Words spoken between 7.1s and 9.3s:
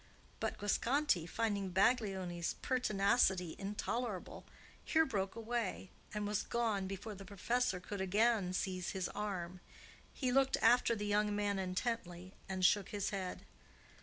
the professor could again seize his